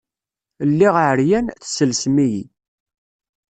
[0.69, 2.43] Lliɣ ɛeryan, tesselsem-iyi.